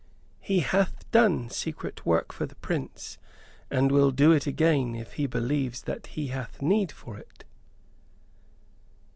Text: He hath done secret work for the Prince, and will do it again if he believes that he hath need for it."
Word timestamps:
He 0.39 0.61
hath 0.61 1.05
done 1.11 1.51
secret 1.51 2.07
work 2.07 2.33
for 2.33 2.47
the 2.47 2.55
Prince, 2.55 3.19
and 3.69 3.91
will 3.91 4.09
do 4.09 4.31
it 4.31 4.47
again 4.47 4.95
if 4.95 5.13
he 5.13 5.27
believes 5.27 5.83
that 5.83 6.07
he 6.17 6.29
hath 6.29 6.59
need 6.59 6.91
for 6.91 7.19
it." 7.19 7.43